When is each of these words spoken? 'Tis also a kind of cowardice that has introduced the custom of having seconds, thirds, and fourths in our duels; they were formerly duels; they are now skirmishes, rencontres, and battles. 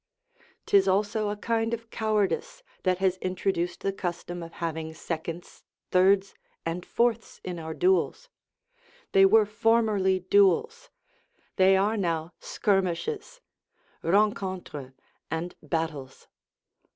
'Tis 0.65 0.87
also 0.87 1.29
a 1.29 1.35
kind 1.37 1.75
of 1.75 1.91
cowardice 1.91 2.63
that 2.81 2.97
has 2.97 3.17
introduced 3.17 3.81
the 3.81 3.93
custom 3.93 4.41
of 4.41 4.53
having 4.53 4.95
seconds, 4.95 5.63
thirds, 5.91 6.33
and 6.65 6.87
fourths 6.87 7.39
in 7.43 7.59
our 7.59 7.75
duels; 7.75 8.27
they 9.11 9.27
were 9.27 9.45
formerly 9.45 10.19
duels; 10.19 10.89
they 11.57 11.77
are 11.77 11.97
now 11.97 12.33
skirmishes, 12.39 13.41
rencontres, 14.01 14.93
and 15.29 15.53
battles. 15.61 16.27